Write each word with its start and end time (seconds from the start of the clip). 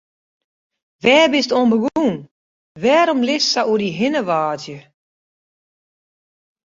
Wêr 1.03 1.25
bist 1.33 1.51
oan 1.55 1.67
begûn, 1.71 2.15
wêrom 2.81 3.19
litst 3.27 3.49
sa 3.51 3.61
oer 3.71 3.79
dy 3.81 3.89
hinne 3.99 4.21
wâdzje? 4.27 4.79